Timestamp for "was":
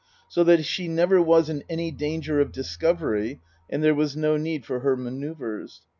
1.21-1.47, 3.93-4.17